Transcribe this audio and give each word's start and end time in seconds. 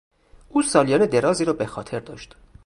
او 0.49 0.61
سالیان 0.63 1.05
درازی 1.05 1.45
را 1.45 1.53
به 1.53 1.65
خاطر 1.65 1.99
داشت. 1.99 2.35